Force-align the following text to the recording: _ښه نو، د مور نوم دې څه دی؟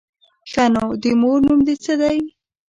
_ښه 0.51 0.65
نو، 0.73 0.85
د 1.01 1.03
مور 1.21 1.39
نوم 1.47 1.59
دې 1.67 1.75
څه 1.83 1.93
دی؟ 2.01 2.17